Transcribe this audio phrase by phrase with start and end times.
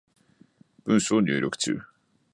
[0.85, 1.79] 文章入力中